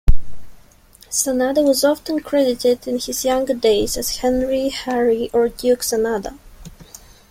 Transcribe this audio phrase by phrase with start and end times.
[1.11, 6.39] Sanada was often credited in his younger days as Henry, Harry, or Duke Sanada.